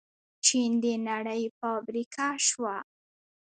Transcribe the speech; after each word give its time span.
چین 0.45 0.71
د 0.83 0.85
نړۍ 1.09 1.43
فابریکه 1.59 2.27
شوه. 2.47 2.75